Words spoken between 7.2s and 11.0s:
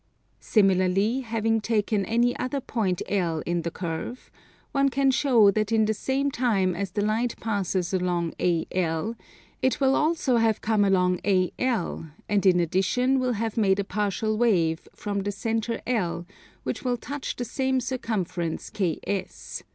passes along AL it will also have come